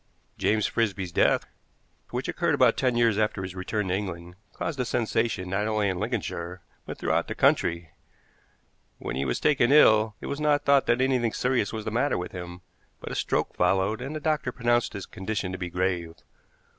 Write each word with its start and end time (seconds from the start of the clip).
James 0.35 0.65
Frisby's 0.65 1.11
death, 1.11 1.45
which 2.09 2.27
occurred 2.27 2.55
about 2.55 2.75
ten 2.75 2.95
years 2.97 3.19
after 3.19 3.43
his 3.43 3.53
return 3.53 3.89
to 3.89 3.93
England, 3.93 4.35
caused 4.51 4.79
a 4.79 4.83
sensation 4.83 5.47
not 5.47 5.67
only 5.67 5.89
in 5.89 5.99
Lincolnshire, 5.99 6.63
but 6.87 6.97
throughout 6.97 7.27
the 7.27 7.35
country. 7.35 7.91
When 8.97 9.15
he 9.15 9.25
was 9.25 9.39
taken 9.39 9.71
ill 9.71 10.15
it 10.19 10.25
was 10.25 10.39
not 10.39 10.65
thought 10.65 10.87
that 10.87 11.01
anything 11.01 11.33
serious 11.33 11.71
was 11.71 11.85
the 11.85 11.91
matter 11.91 12.17
with 12.17 12.31
him, 12.31 12.61
but 12.99 13.11
a 13.11 13.15
stroke 13.15 13.53
followed, 13.53 14.01
and 14.01 14.15
the 14.15 14.19
doctor 14.19 14.51
pronounced 14.51 14.93
his 14.93 15.05
condition 15.05 15.51
to 15.51 15.59
be 15.59 15.69
grave. 15.69 16.15